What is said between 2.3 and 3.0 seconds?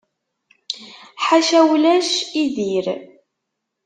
i dir.